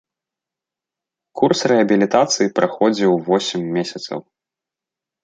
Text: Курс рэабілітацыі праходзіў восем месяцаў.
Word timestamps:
Курс 1.41 1.59
рэабілітацыі 1.71 2.53
праходзіў 2.61 3.11
восем 3.29 3.61
месяцаў. 3.77 4.19